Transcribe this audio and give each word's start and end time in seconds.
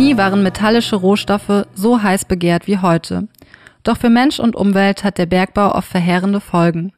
nie 0.00 0.16
waren 0.16 0.42
metallische 0.42 0.96
Rohstoffe 0.96 1.66
so 1.74 2.02
heiß 2.02 2.24
begehrt 2.24 2.66
wie 2.66 2.78
heute. 2.78 3.28
Doch 3.82 3.98
für 3.98 4.08
Mensch 4.08 4.40
und 4.40 4.56
Umwelt 4.56 5.04
hat 5.04 5.18
der 5.18 5.26
Bergbau 5.26 5.74
oft 5.74 5.88
verheerende 5.88 6.40
Folgen. 6.40 6.92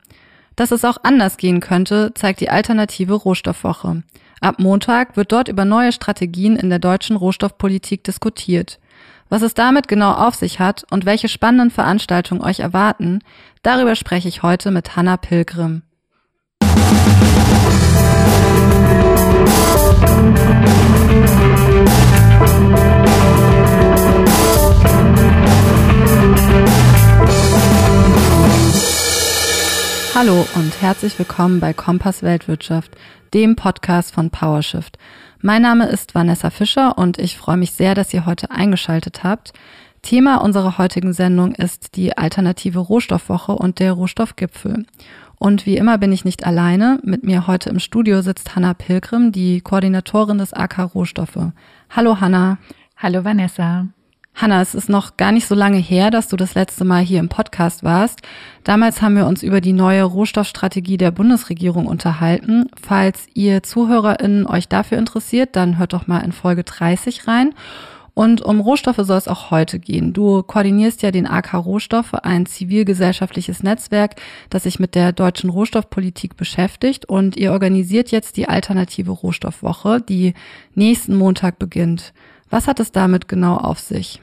Dass 0.55 0.71
es 0.71 0.85
auch 0.85 0.98
anders 1.03 1.36
gehen 1.36 1.61
könnte, 1.61 2.12
zeigt 2.14 2.41
die 2.41 2.50
alternative 2.50 3.14
Rohstoffwoche. 3.14 4.04
Ab 4.41 4.59
Montag 4.59 5.17
wird 5.17 5.32
dort 5.32 5.49
über 5.49 5.64
neue 5.64 5.93
Strategien 5.93 6.57
in 6.57 6.71
der 6.71 6.79
deutschen 6.79 7.17
Rohstoffpolitik 7.17 8.04
diskutiert. 8.04 8.79
Was 9.29 9.43
es 9.43 9.55
damit 9.55 9.89
genau 9.89 10.12
auf 10.12 10.35
sich 10.35 10.61
hat 10.61 10.85
und 10.91 11.05
welche 11.05 11.29
spannenden 11.29 11.71
Veranstaltungen 11.71 12.43
euch 12.43 12.61
erwarten, 12.61 13.21
darüber 13.63 13.96
spreche 13.96 14.29
ich 14.29 14.43
heute 14.43 14.71
mit 14.71 14.94
Hanna 14.94 15.16
Pilgrim. 15.16 15.82
Hallo 30.14 30.46
und 30.57 30.82
herzlich 30.82 31.18
willkommen 31.18 31.58
bei 31.58 31.72
Kompass 31.72 32.22
Weltwirtschaft, 32.22 32.94
dem 33.33 33.56
Podcast 33.56 34.12
von 34.12 34.28
PowerShift. 34.28 34.98
Mein 35.41 35.62
Name 35.62 35.86
ist 35.88 36.14
Vanessa 36.14 36.50
Fischer 36.50 36.98
und 36.98 37.16
ich 37.16 37.38
freue 37.38 37.56
mich 37.56 37.72
sehr, 37.72 37.94
dass 37.94 38.12
ihr 38.12 38.27
heute 38.27 38.50
eingeschaltet 38.50 39.25
habt. 39.25 39.55
Thema 40.02 40.36
unserer 40.36 40.77
heutigen 40.77 41.14
Sendung 41.14 41.55
ist 41.55 41.97
die 41.97 42.14
alternative 42.19 42.80
Rohstoffwoche 42.80 43.52
und 43.52 43.78
der 43.78 43.92
Rohstoffgipfel. 43.94 44.84
Und 45.38 45.64
wie 45.64 45.78
immer 45.78 45.96
bin 45.96 46.12
ich 46.12 46.26
nicht 46.26 46.44
alleine. 46.44 47.00
Mit 47.02 47.24
mir 47.24 47.47
heute 47.47 47.70
im 47.70 47.78
Studio 47.78 48.20
sitzt 48.20 48.54
Hanna 48.54 48.74
Pilgrim, 48.74 49.32
die 49.32 49.62
Koordinatorin 49.62 50.36
des 50.36 50.52
AK 50.52 50.94
Rohstoffe. 50.94 51.52
Hallo 51.88 52.20
Hanna. 52.20 52.58
Hallo 52.98 53.24
Vanessa. 53.24 53.86
Hanna, 54.34 54.62
es 54.62 54.75
ist 54.75 54.88
noch 54.88 55.16
gar 55.16 55.30
nicht 55.30 55.47
so 55.47 55.55
lange 55.55 55.78
her, 55.78 56.11
dass 56.11 56.28
du 56.28 56.36
das 56.36 56.55
letzte 56.55 56.84
Mal 56.84 57.02
hier 57.02 57.20
im 57.20 57.28
Podcast 57.28 57.84
warst. 57.84 58.22
Damals 58.64 59.02
haben 59.02 59.14
wir 59.14 59.27
uns 59.27 59.42
über 59.42 59.61
die 59.61 59.75
neue 59.75 60.02
Rohstoffstrategie 60.02 60.97
der 60.97 61.11
Bundesregierung 61.11 61.86
unterhalten. 61.86 62.66
Falls 62.80 63.27
ihr 63.34 63.62
ZuhörerInnen 63.62 64.47
euch 64.47 64.69
dafür 64.69 64.98
interessiert, 64.98 65.55
dann 65.55 65.78
hört 65.78 65.92
doch 65.92 66.06
mal 66.06 66.20
in 66.20 66.33
Folge 66.33 66.64
30 66.64 67.28
rein. 67.28 67.55
Und 68.14 68.42
um 68.42 68.60
Rohstoffe 68.60 69.00
soll 69.00 69.16
es 69.16 69.28
auch 69.28 69.50
heute 69.50 69.78
gehen. 69.78 70.12
Du 70.12 70.42
koordinierst 70.42 71.03
ja 71.03 71.10
den 71.10 71.27
AK 71.27 71.55
Rohstoffe, 71.55 72.14
ein 72.14 72.44
zivilgesellschaftliches 72.44 73.62
Netzwerk, 73.62 74.16
das 74.50 74.64
sich 74.64 74.78
mit 74.78 74.94
der 74.94 75.12
deutschen 75.12 75.48
Rohstoffpolitik 75.48 76.36
beschäftigt. 76.36 77.06
Und 77.06 77.36
ihr 77.36 77.53
organisiert 77.53 78.10
jetzt 78.10 78.36
die 78.36 78.48
alternative 78.48 79.12
Rohstoffwoche, 79.12 80.00
die 80.00 80.34
nächsten 80.75 81.16
Montag 81.16 81.58
beginnt. 81.58 82.12
Was 82.53 82.69
hat 82.69 82.81
es 82.81 82.92
damit 82.92 83.28
genau 83.28 83.56
auf 83.56 83.81
sich? 83.81 84.20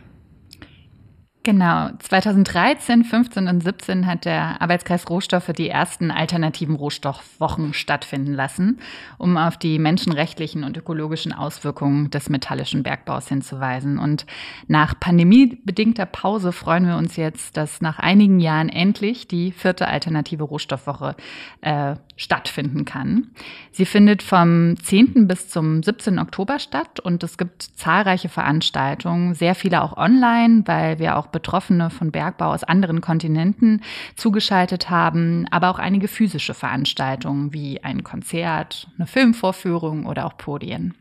Genau, 1.44 1.92
2013, 2.00 3.06
15 3.06 3.48
und 3.48 3.64
17 3.64 4.06
hat 4.06 4.26
der 4.26 4.62
Arbeitskreis 4.62 5.10
Rohstoffe 5.10 5.54
die 5.56 5.70
ersten 5.70 6.12
alternativen 6.12 6.76
Rohstoffwochen 6.76 7.74
stattfinden 7.74 8.34
lassen, 8.34 8.82
um 9.18 9.38
auf 9.38 9.56
die 9.56 9.80
menschenrechtlichen 9.80 10.66
und 10.66 10.76
ökologischen 10.76 11.32
Auswirkungen 11.32 12.10
des 12.10 12.28
metallischen 12.28 12.84
Bergbaus 12.84 13.30
hinzuweisen. 13.30 14.00
Und 14.00 14.26
nach 14.68 15.00
pandemiebedingter 15.00 16.06
Pause 16.06 16.52
freuen 16.52 16.86
wir 16.86 16.98
uns 16.98 17.16
jetzt, 17.16 17.56
dass 17.56 17.80
nach 17.80 18.00
einigen 18.00 18.42
Jahren 18.42 18.68
endlich 18.68 19.30
die 19.30 19.54
vierte 19.54 19.88
alternative 19.88 20.44
Rohstoffwoche 20.44 21.16
äh, 21.62 21.96
stattfinden 22.18 22.84
kann. 22.84 23.30
Sie 23.72 23.86
findet 23.86 24.24
vom 24.24 24.76
10. 24.76 25.26
bis 25.26 25.48
zum 25.48 25.84
17. 25.84 26.20
Oktober 26.20 26.60
statt 26.60 27.00
und 27.00 27.24
es 27.24 27.38
gibt 27.38 27.64
zahlreiche 27.64 28.28
Veranstaltungen, 28.28 29.36
sehr 29.36 29.56
viele 29.56 29.82
auch 29.82 29.96
online, 29.96 30.64
weil 30.66 31.00
wir 31.00 31.16
auch 31.16 31.29
Betroffene 31.32 31.90
von 31.90 32.12
Bergbau 32.12 32.54
aus 32.54 32.64
anderen 32.64 33.02
Kontinenten 33.02 33.82
zugeschaltet 34.16 34.90
haben, 34.90 35.46
aber 35.52 35.70
auch 35.70 35.80
einige 35.80 36.08
physische 36.08 36.54
Veranstaltungen 36.54 37.54
wie 37.54 37.84
ein 37.84 38.04
Konzert, 38.04 38.88
eine 38.98 39.08
Filmvorführung 39.08 40.06
oder 40.06 40.26
auch 40.26 40.38
Podien. 40.38 40.96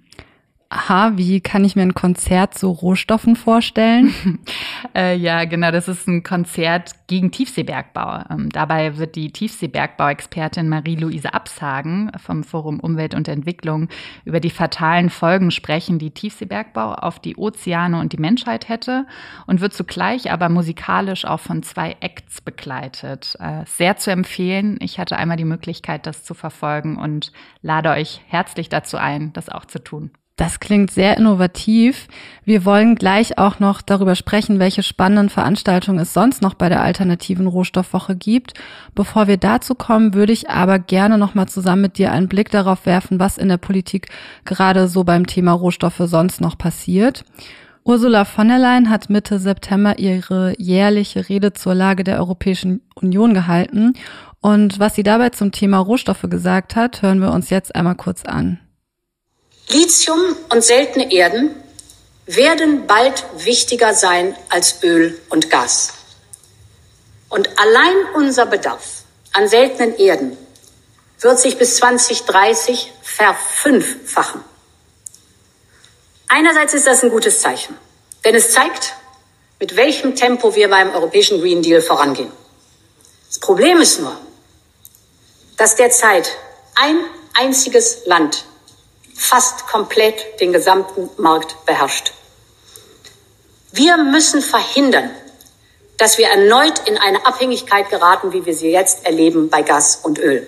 Aha, 0.70 1.12
wie 1.16 1.40
kann 1.40 1.64
ich 1.64 1.76
mir 1.76 1.82
ein 1.82 1.94
Konzert 1.94 2.52
zu 2.52 2.68
Rohstoffen 2.68 3.36
vorstellen? 3.36 4.12
äh, 4.94 5.16
ja, 5.16 5.46
genau, 5.46 5.70
das 5.70 5.88
ist 5.88 6.06
ein 6.06 6.22
Konzert 6.22 6.92
gegen 7.06 7.30
Tiefseebergbau. 7.30 8.24
Ähm, 8.28 8.50
dabei 8.50 8.98
wird 8.98 9.16
die 9.16 9.32
Tiefseebergbauexpertin 9.32 10.68
Marie-Louise 10.68 11.32
Absagen 11.32 12.12
vom 12.18 12.44
Forum 12.44 12.80
Umwelt 12.80 13.14
und 13.14 13.28
Entwicklung 13.28 13.88
über 14.26 14.40
die 14.40 14.50
fatalen 14.50 15.08
Folgen 15.08 15.50
sprechen, 15.52 15.98
die 15.98 16.10
Tiefseebergbau 16.10 16.96
auf 16.96 17.18
die 17.18 17.38
Ozeane 17.38 17.98
und 17.98 18.12
die 18.12 18.20
Menschheit 18.20 18.68
hätte 18.68 19.06
und 19.46 19.62
wird 19.62 19.72
zugleich 19.72 20.30
aber 20.30 20.50
musikalisch 20.50 21.24
auch 21.24 21.40
von 21.40 21.62
zwei 21.62 21.96
Acts 22.00 22.42
begleitet. 22.42 23.36
Äh, 23.40 23.64
sehr 23.64 23.96
zu 23.96 24.10
empfehlen. 24.10 24.76
Ich 24.82 24.98
hatte 24.98 25.16
einmal 25.16 25.38
die 25.38 25.46
Möglichkeit, 25.46 26.04
das 26.04 26.24
zu 26.24 26.34
verfolgen 26.34 26.98
und 26.98 27.32
lade 27.62 27.88
euch 27.88 28.20
herzlich 28.26 28.68
dazu 28.68 28.98
ein, 28.98 29.32
das 29.32 29.48
auch 29.48 29.64
zu 29.64 29.82
tun. 29.82 30.10
Das 30.38 30.60
klingt 30.60 30.92
sehr 30.92 31.16
innovativ. 31.16 32.06
Wir 32.44 32.64
wollen 32.64 32.94
gleich 32.94 33.38
auch 33.38 33.58
noch 33.58 33.82
darüber 33.82 34.14
sprechen, 34.14 34.60
welche 34.60 34.84
spannenden 34.84 35.30
Veranstaltungen 35.30 35.98
es 35.98 36.14
sonst 36.14 36.42
noch 36.42 36.54
bei 36.54 36.68
der 36.68 36.80
alternativen 36.80 37.48
Rohstoffwoche 37.48 38.14
gibt. 38.14 38.54
Bevor 38.94 39.26
wir 39.26 39.36
dazu 39.36 39.74
kommen, 39.74 40.14
würde 40.14 40.32
ich 40.32 40.48
aber 40.48 40.78
gerne 40.78 41.18
noch 41.18 41.34
mal 41.34 41.48
zusammen 41.48 41.82
mit 41.82 41.98
dir 41.98 42.12
einen 42.12 42.28
Blick 42.28 42.52
darauf 42.52 42.86
werfen, 42.86 43.18
was 43.18 43.36
in 43.36 43.48
der 43.48 43.56
Politik 43.56 44.10
gerade 44.44 44.86
so 44.86 45.02
beim 45.02 45.26
Thema 45.26 45.50
Rohstoffe 45.50 46.02
sonst 46.04 46.40
noch 46.40 46.56
passiert. 46.56 47.24
Ursula 47.82 48.24
von 48.24 48.46
der 48.46 48.60
Leyen 48.60 48.90
hat 48.90 49.10
Mitte 49.10 49.40
September 49.40 49.98
ihre 49.98 50.54
jährliche 50.56 51.28
Rede 51.28 51.52
zur 51.52 51.74
Lage 51.74 52.04
der 52.04 52.18
Europäischen 52.18 52.82
Union 52.94 53.34
gehalten. 53.34 53.94
Und 54.40 54.78
was 54.78 54.94
sie 54.94 55.02
dabei 55.02 55.30
zum 55.30 55.50
Thema 55.50 55.78
Rohstoffe 55.78 56.26
gesagt 56.30 56.76
hat, 56.76 57.02
hören 57.02 57.20
wir 57.20 57.32
uns 57.32 57.50
jetzt 57.50 57.74
einmal 57.74 57.96
kurz 57.96 58.24
an. 58.24 58.60
Lithium 59.70 60.36
und 60.48 60.62
seltene 60.62 61.12
Erden 61.12 61.54
werden 62.26 62.86
bald 62.86 63.24
wichtiger 63.36 63.94
sein 63.94 64.36
als 64.48 64.82
Öl 64.82 65.20
und 65.28 65.50
Gas. 65.50 65.94
Und 67.28 67.58
allein 67.58 67.96
unser 68.14 68.46
Bedarf 68.46 69.02
an 69.32 69.48
seltenen 69.48 69.96
Erden 69.96 70.36
wird 71.20 71.38
sich 71.38 71.58
bis 71.58 71.76
2030 71.76 72.92
verfünffachen. 73.02 74.42
Einerseits 76.28 76.74
ist 76.74 76.86
das 76.86 77.02
ein 77.02 77.10
gutes 77.10 77.40
Zeichen, 77.40 77.76
denn 78.24 78.34
es 78.34 78.52
zeigt, 78.52 78.94
mit 79.60 79.76
welchem 79.76 80.14
Tempo 80.14 80.54
wir 80.54 80.68
beim 80.70 80.94
europäischen 80.94 81.40
Green 81.40 81.62
Deal 81.62 81.82
vorangehen. 81.82 82.30
Das 83.28 83.38
Problem 83.38 83.80
ist 83.80 84.00
nur, 84.00 84.16
dass 85.56 85.76
derzeit 85.76 86.30
ein 86.74 86.98
einziges 87.34 88.06
Land 88.06 88.44
fast 89.18 89.66
komplett 89.66 90.40
den 90.40 90.52
gesamten 90.52 91.10
Markt 91.20 91.56
beherrscht. 91.66 92.12
Wir 93.72 93.96
müssen 93.96 94.40
verhindern, 94.40 95.10
dass 95.98 96.16
wir 96.16 96.28
erneut 96.28 96.88
in 96.88 96.96
eine 96.96 97.26
Abhängigkeit 97.26 97.90
geraten, 97.90 98.32
wie 98.32 98.46
wir 98.46 98.54
sie 98.54 98.70
jetzt 98.70 99.04
erleben 99.04 99.50
bei 99.50 99.62
Gas 99.62 99.96
und 99.96 100.18
Öl. 100.18 100.46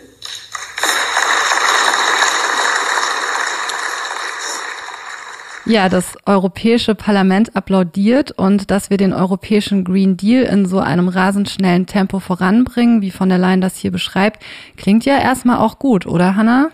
Ja, 5.67 5.89
das 5.89 6.15
Europäische 6.27 6.95
Parlament 6.95 7.55
applaudiert 7.55 8.33
und 8.33 8.71
dass 8.71 8.91
wir 8.91 8.97
den 8.97 9.13
europäischen 9.13 9.85
Green 9.85 10.17
Deal 10.17 10.45
in 10.45 10.67
so 10.67 10.79
einem 10.79 11.09
rasend 11.09 11.49
schnellen 11.49 11.87
Tempo 11.87 12.19
voranbringen, 12.19 13.03
wie 13.03 13.11
von 13.11 13.29
der 13.29 13.39
Leyen 13.39 13.61
das 13.61 13.77
hier 13.77 13.93
beschreibt, 13.93 14.43
klingt 14.77 15.05
ja 15.05 15.19
erstmal 15.19 15.59
auch 15.59 15.79
gut, 15.79 16.07
oder 16.07 16.35
Hannah? 16.35 16.71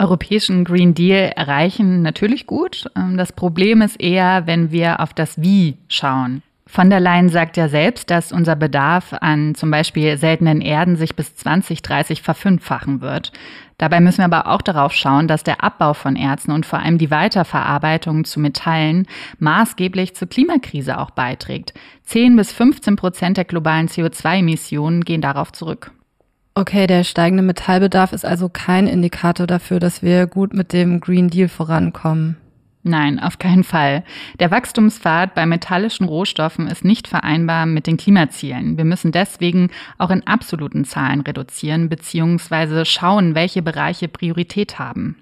Europäischen 0.00 0.64
Green 0.64 0.94
Deal 0.94 1.32
erreichen, 1.36 2.02
natürlich 2.02 2.46
gut. 2.46 2.86
Ähm, 2.96 3.16
das 3.16 3.32
Problem 3.32 3.82
ist 3.82 4.00
eher, 4.00 4.46
wenn 4.46 4.70
wir 4.70 5.00
auf 5.00 5.14
das 5.14 5.40
Wie 5.40 5.76
schauen. 5.88 6.42
Von 6.66 6.88
der 6.88 7.00
Leyen 7.00 7.28
sagt 7.28 7.56
ja 7.56 7.68
selbst, 7.68 8.10
dass 8.10 8.30
unser 8.30 8.54
Bedarf 8.54 9.12
an 9.20 9.56
zum 9.56 9.72
Beispiel 9.72 10.16
seltenen 10.16 10.60
Erden 10.60 10.94
sich 10.94 11.16
bis 11.16 11.34
2030 11.34 12.22
verfünffachen 12.22 13.00
wird. 13.00 13.32
Dabei 13.76 13.98
müssen 13.98 14.18
wir 14.18 14.26
aber 14.26 14.46
auch 14.46 14.62
darauf 14.62 14.92
schauen, 14.92 15.26
dass 15.26 15.42
der 15.42 15.64
Abbau 15.64 15.94
von 15.94 16.14
Erzen 16.14 16.52
und 16.52 16.66
vor 16.66 16.78
allem 16.78 16.98
die 16.98 17.10
Weiterverarbeitung 17.10 18.24
zu 18.24 18.38
Metallen 18.38 19.06
maßgeblich 19.40 20.14
zur 20.14 20.28
Klimakrise 20.28 20.98
auch 20.98 21.10
beiträgt. 21.10 21.74
10 22.04 22.36
bis 22.36 22.52
15 22.52 22.94
Prozent 22.94 23.36
der 23.36 23.46
globalen 23.46 23.88
CO2-Emissionen 23.88 25.04
gehen 25.04 25.22
darauf 25.22 25.50
zurück. 25.50 25.90
Okay, 26.60 26.86
der 26.86 27.04
steigende 27.04 27.42
Metallbedarf 27.42 28.12
ist 28.12 28.26
also 28.26 28.50
kein 28.50 28.86
Indikator 28.86 29.46
dafür, 29.46 29.80
dass 29.80 30.02
wir 30.02 30.26
gut 30.26 30.52
mit 30.52 30.74
dem 30.74 31.00
Green 31.00 31.30
Deal 31.30 31.48
vorankommen. 31.48 32.36
Nein, 32.82 33.18
auf 33.18 33.38
keinen 33.38 33.64
Fall. 33.64 34.04
Der 34.40 34.50
Wachstumspfad 34.50 35.34
bei 35.34 35.46
metallischen 35.46 36.04
Rohstoffen 36.04 36.66
ist 36.66 36.84
nicht 36.84 37.08
vereinbar 37.08 37.64
mit 37.64 37.86
den 37.86 37.96
Klimazielen. 37.96 38.76
Wir 38.76 38.84
müssen 38.84 39.10
deswegen 39.10 39.70
auch 39.96 40.10
in 40.10 40.26
absoluten 40.26 40.84
Zahlen 40.84 41.22
reduzieren 41.22 41.88
bzw. 41.88 42.84
schauen, 42.84 43.34
welche 43.34 43.62
Bereiche 43.62 44.08
Priorität 44.08 44.78
haben. 44.78 45.16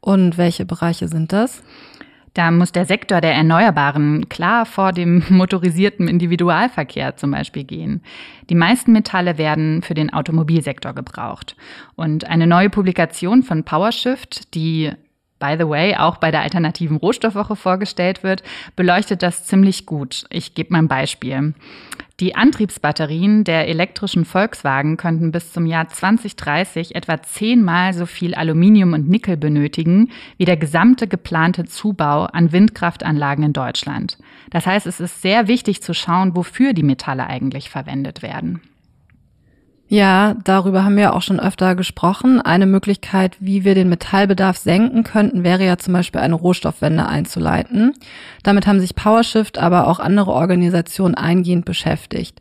Und 0.00 0.38
welche 0.38 0.64
Bereiche 0.64 1.06
sind 1.06 1.32
das? 1.32 1.62
Da 2.34 2.50
muss 2.50 2.72
der 2.72 2.86
Sektor 2.86 3.20
der 3.20 3.34
Erneuerbaren 3.34 4.28
klar 4.28 4.66
vor 4.66 4.92
dem 4.92 5.24
motorisierten 5.28 6.08
Individualverkehr 6.08 7.16
zum 7.16 7.32
Beispiel 7.32 7.64
gehen. 7.64 8.02
Die 8.48 8.54
meisten 8.54 8.92
Metalle 8.92 9.38
werden 9.38 9.82
für 9.82 9.94
den 9.94 10.12
Automobilsektor 10.12 10.92
gebraucht. 10.92 11.56
Und 11.96 12.24
eine 12.24 12.46
neue 12.46 12.70
Publikation 12.70 13.42
von 13.42 13.64
PowerShift, 13.64 14.54
die 14.54 14.92
by 15.40 15.56
the 15.58 15.66
way, 15.66 15.96
auch 15.96 16.18
bei 16.18 16.30
der 16.30 16.42
alternativen 16.42 16.98
Rohstoffwoche 16.98 17.56
vorgestellt 17.56 18.22
wird, 18.22 18.44
beleuchtet 18.76 19.22
das 19.22 19.46
ziemlich 19.46 19.86
gut. 19.86 20.26
Ich 20.30 20.54
gebe 20.54 20.72
mal 20.72 20.80
ein 20.80 20.88
Beispiel. 20.88 21.54
Die 22.20 22.34
Antriebsbatterien 22.34 23.44
der 23.44 23.66
elektrischen 23.66 24.26
Volkswagen 24.26 24.98
könnten 24.98 25.32
bis 25.32 25.54
zum 25.54 25.64
Jahr 25.64 25.88
2030 25.88 26.94
etwa 26.94 27.22
zehnmal 27.22 27.94
so 27.94 28.04
viel 28.04 28.34
Aluminium 28.34 28.92
und 28.92 29.08
Nickel 29.08 29.38
benötigen 29.38 30.10
wie 30.36 30.44
der 30.44 30.58
gesamte 30.58 31.08
geplante 31.08 31.64
Zubau 31.64 32.24
an 32.24 32.52
Windkraftanlagen 32.52 33.44
in 33.44 33.52
Deutschland. 33.54 34.18
Das 34.50 34.66
heißt, 34.66 34.86
es 34.86 35.00
ist 35.00 35.22
sehr 35.22 35.48
wichtig 35.48 35.82
zu 35.82 35.94
schauen, 35.94 36.36
wofür 36.36 36.74
die 36.74 36.82
Metalle 36.82 37.26
eigentlich 37.26 37.70
verwendet 37.70 38.20
werden. 38.20 38.60
Ja, 39.92 40.36
darüber 40.44 40.84
haben 40.84 40.96
wir 40.96 41.14
auch 41.14 41.20
schon 41.22 41.40
öfter 41.40 41.74
gesprochen. 41.74 42.40
Eine 42.40 42.66
Möglichkeit, 42.66 43.36
wie 43.40 43.64
wir 43.64 43.74
den 43.74 43.88
Metallbedarf 43.88 44.56
senken 44.56 45.02
könnten, 45.02 45.42
wäre 45.42 45.64
ja 45.64 45.78
zum 45.78 45.94
Beispiel 45.94 46.20
eine 46.20 46.36
Rohstoffwende 46.36 47.06
einzuleiten. 47.06 47.94
Damit 48.44 48.68
haben 48.68 48.78
sich 48.78 48.94
PowerShift, 48.94 49.58
aber 49.58 49.88
auch 49.88 49.98
andere 49.98 50.30
Organisationen 50.30 51.16
eingehend 51.16 51.64
beschäftigt. 51.64 52.38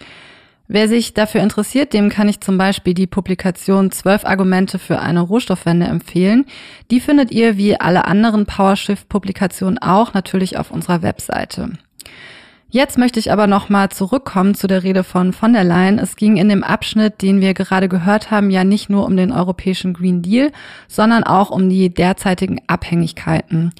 Wer 0.67 0.87
sich 0.87 1.15
dafür 1.15 1.41
interessiert, 1.41 1.93
dem 1.93 2.09
kann 2.09 2.29
ich 2.29 2.39
zum 2.39 2.59
Beispiel 2.59 2.93
die 2.93 3.07
Publikation 3.07 3.89
Zwölf 3.89 4.25
Argumente 4.25 4.77
für 4.77 4.99
eine 4.99 5.21
Rohstoffwende 5.21 5.87
empfehlen. 5.87 6.45
Die 6.91 6.99
findet 6.99 7.31
ihr 7.31 7.57
wie 7.57 7.79
alle 7.79 8.05
anderen 8.05 8.45
PowerShift-Publikationen 8.45 9.79
auch 9.79 10.13
natürlich 10.13 10.59
auf 10.59 10.69
unserer 10.69 11.01
Webseite. 11.01 11.71
Jetzt 12.71 12.99
möchte 12.99 13.19
ich 13.19 13.31
aber 13.31 13.47
nochmal 13.47 13.89
zurückkommen 13.89 14.53
zu 14.53 14.67
der 14.67 14.83
Rede 14.83 15.03
von 15.03 15.33
von 15.33 15.53
der 15.53 15.63
Leyen. 15.63 15.97
Es 15.97 16.15
ging 16.15 16.37
in 16.37 16.49
dem 16.49 16.63
Abschnitt, 16.63 17.23
den 17.23 17.41
wir 17.41 17.55
gerade 17.55 17.89
gehört 17.89 18.29
haben, 18.29 18.51
ja 18.51 18.63
nicht 18.63 18.91
nur 18.91 19.05
um 19.05 19.17
den 19.17 19.31
europäischen 19.31 19.93
Green 19.93 20.21
Deal, 20.21 20.51
sondern 20.87 21.23
auch 21.23 21.49
um 21.49 21.67
die 21.67 21.91
derzeitigen 21.91 22.61
Abhängigkeiten. 22.67 23.71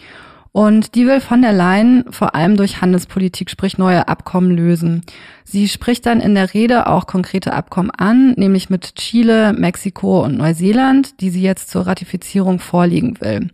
Und 0.52 0.96
die 0.96 1.06
will 1.06 1.22
von 1.22 1.44
der 1.44 1.54
Leyen 1.54 2.06
vor 2.10 2.34
allem 2.34 2.58
durch 2.58 2.82
Handelspolitik, 2.82 3.52
sprich 3.52 3.78
neue 3.78 4.08
Abkommen 4.08 4.50
lösen. 4.50 5.04
Sie 5.44 5.68
spricht 5.68 6.08
dann 6.08 6.20
in 6.20 6.34
der 6.34 6.56
Rede 6.56 6.88
auch 6.88 7.06
konkrete 7.06 7.54
Abkommen 7.54 7.92
an, 7.92 8.34
nämlich 8.38 8.72
mit 8.72 8.96
Chile, 8.96 9.54
Mexiko 9.54 10.24
und 10.24 10.38
Neuseeland, 10.38 11.22
die 11.22 11.30
sie 11.30 11.44
jetzt 11.44 11.70
zur 11.70 11.86
Ratifizierung 11.86 12.58
vorlegen 12.58 13.22
will. 13.22 13.52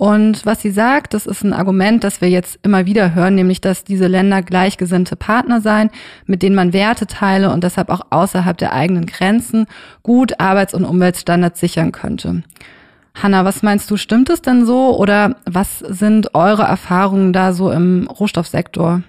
Und 0.00 0.46
was 0.46 0.62
sie 0.62 0.70
sagt, 0.70 1.12
das 1.12 1.26
ist 1.26 1.44
ein 1.44 1.52
Argument, 1.52 2.04
das 2.04 2.22
wir 2.22 2.30
jetzt 2.30 2.58
immer 2.62 2.86
wieder 2.86 3.14
hören, 3.14 3.34
nämlich 3.34 3.60
dass 3.60 3.84
diese 3.84 4.06
Länder 4.06 4.40
gleichgesinnte 4.40 5.14
Partner 5.14 5.60
seien, 5.60 5.90
mit 6.24 6.42
denen 6.42 6.56
man 6.56 6.72
Werte 6.72 7.06
teile 7.06 7.52
und 7.52 7.64
deshalb 7.64 7.90
auch 7.90 8.00
außerhalb 8.08 8.56
der 8.56 8.72
eigenen 8.72 9.04
Grenzen 9.04 9.66
gut 10.02 10.40
Arbeits- 10.40 10.72
und 10.72 10.86
Umweltstandards 10.86 11.60
sichern 11.60 11.92
könnte. 11.92 12.44
Hanna, 13.14 13.44
was 13.44 13.62
meinst 13.62 13.90
du, 13.90 13.98
stimmt 13.98 14.30
es 14.30 14.40
denn 14.40 14.64
so 14.64 14.96
oder 14.96 15.36
was 15.44 15.80
sind 15.80 16.34
eure 16.34 16.62
Erfahrungen 16.62 17.34
da 17.34 17.52
so 17.52 17.70
im 17.70 18.08
Rohstoffsektor? 18.08 19.02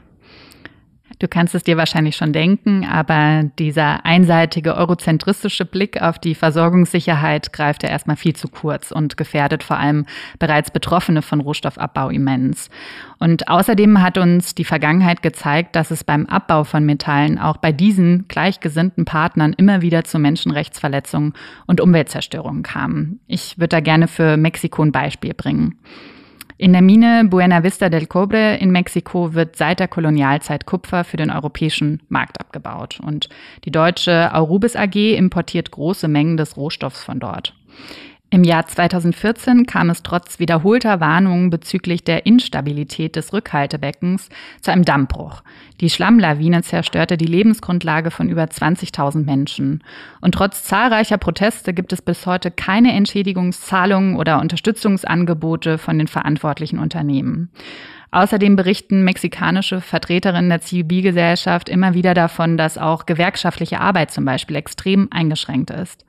Du 1.21 1.27
kannst 1.27 1.53
es 1.53 1.61
dir 1.61 1.77
wahrscheinlich 1.77 2.15
schon 2.15 2.33
denken, 2.33 2.83
aber 2.83 3.43
dieser 3.59 4.07
einseitige 4.07 4.75
eurozentristische 4.75 5.65
Blick 5.65 6.01
auf 6.01 6.17
die 6.17 6.33
Versorgungssicherheit 6.33 7.53
greift 7.53 7.83
ja 7.83 7.89
erstmal 7.89 8.15
viel 8.15 8.35
zu 8.35 8.47
kurz 8.47 8.91
und 8.91 9.17
gefährdet 9.17 9.61
vor 9.61 9.77
allem 9.77 10.07
bereits 10.39 10.71
Betroffene 10.71 11.21
von 11.21 11.39
Rohstoffabbau 11.39 12.09
immens. 12.09 12.71
Und 13.19 13.49
außerdem 13.49 14.01
hat 14.01 14.17
uns 14.17 14.55
die 14.55 14.63
Vergangenheit 14.63 15.21
gezeigt, 15.21 15.75
dass 15.75 15.91
es 15.91 16.03
beim 16.03 16.25
Abbau 16.25 16.63
von 16.63 16.83
Metallen 16.87 17.37
auch 17.37 17.57
bei 17.57 17.71
diesen 17.71 18.27
gleichgesinnten 18.27 19.05
Partnern 19.05 19.53
immer 19.53 19.83
wieder 19.83 20.03
zu 20.03 20.17
Menschenrechtsverletzungen 20.17 21.33
und 21.67 21.81
Umweltzerstörungen 21.81 22.63
kam. 22.63 23.19
Ich 23.27 23.59
würde 23.59 23.67
da 23.67 23.79
gerne 23.79 24.07
für 24.07 24.37
Mexiko 24.37 24.81
ein 24.81 24.91
Beispiel 24.91 25.35
bringen. 25.35 25.77
In 26.61 26.73
der 26.73 26.83
Mine 26.83 27.25
Buena 27.25 27.63
Vista 27.63 27.89
del 27.89 28.05
Cobre 28.05 28.55
in 28.57 28.69
Mexiko 28.69 29.33
wird 29.33 29.55
seit 29.55 29.79
der 29.79 29.87
Kolonialzeit 29.87 30.67
Kupfer 30.67 31.03
für 31.03 31.17
den 31.17 31.31
europäischen 31.31 32.03
Markt 32.07 32.39
abgebaut. 32.39 32.99
Und 33.03 33.29
die 33.65 33.71
deutsche 33.71 34.31
Aurubis 34.31 34.75
AG 34.75 35.15
importiert 35.15 35.71
große 35.71 36.07
Mengen 36.07 36.37
des 36.37 36.57
Rohstoffs 36.57 37.03
von 37.03 37.19
dort. 37.19 37.55
Im 38.33 38.45
Jahr 38.45 38.65
2014 38.65 39.65
kam 39.65 39.89
es 39.89 40.03
trotz 40.03 40.39
wiederholter 40.39 41.01
Warnungen 41.01 41.49
bezüglich 41.49 42.05
der 42.05 42.25
Instabilität 42.25 43.17
des 43.17 43.33
Rückhaltebeckens 43.33 44.29
zu 44.61 44.71
einem 44.71 44.85
Dammbruch. 44.85 45.43
Die 45.81 45.89
Schlammlawine 45.89 46.61
zerstörte 46.61 47.17
die 47.17 47.25
Lebensgrundlage 47.25 48.09
von 48.09 48.29
über 48.29 48.43
20.000 48.43 49.25
Menschen. 49.25 49.83
Und 50.21 50.33
trotz 50.33 50.63
zahlreicher 50.63 51.17
Proteste 51.17 51.73
gibt 51.73 51.91
es 51.91 52.01
bis 52.01 52.25
heute 52.25 52.51
keine 52.51 52.93
Entschädigungszahlungen 52.93 54.15
oder 54.15 54.39
Unterstützungsangebote 54.39 55.77
von 55.77 55.97
den 55.97 56.07
verantwortlichen 56.07 56.79
Unternehmen. 56.79 57.49
Außerdem 58.11 58.55
berichten 58.55 59.03
mexikanische 59.03 59.81
Vertreterinnen 59.81 60.49
der 60.49 60.61
Zivilgesellschaft 60.61 61.67
immer 61.67 61.93
wieder 61.93 62.13
davon, 62.13 62.57
dass 62.57 62.77
auch 62.77 63.05
gewerkschaftliche 63.05 63.81
Arbeit 63.81 64.11
zum 64.11 64.23
Beispiel 64.23 64.55
extrem 64.55 65.09
eingeschränkt 65.11 65.69
ist. 65.69 66.05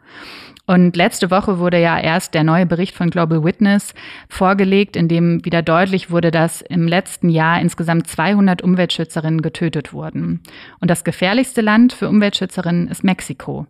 Und 0.72 0.96
letzte 0.96 1.30
Woche 1.30 1.58
wurde 1.58 1.78
ja 1.78 1.98
erst 1.98 2.32
der 2.32 2.44
neue 2.44 2.64
Bericht 2.64 2.94
von 2.94 3.10
Global 3.10 3.44
Witness 3.44 3.92
vorgelegt, 4.30 4.96
in 4.96 5.06
dem 5.06 5.44
wieder 5.44 5.60
deutlich 5.60 6.10
wurde, 6.10 6.30
dass 6.30 6.62
im 6.62 6.88
letzten 6.88 7.28
Jahr 7.28 7.60
insgesamt 7.60 8.06
200 8.06 8.62
Umweltschützerinnen 8.62 9.42
getötet 9.42 9.92
wurden. 9.92 10.40
Und 10.80 10.90
das 10.90 11.04
gefährlichste 11.04 11.60
Land 11.60 11.92
für 11.92 12.08
Umweltschützerinnen 12.08 12.88
ist 12.88 13.04
Mexiko. 13.04 13.66